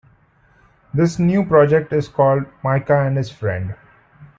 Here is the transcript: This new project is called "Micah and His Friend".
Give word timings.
This 0.95 1.19
new 1.19 1.45
project 1.45 1.93
is 1.93 2.07
called 2.07 2.45
"Micah 2.63 3.01
and 3.05 3.15
His 3.17 3.29
Friend". 3.31 3.75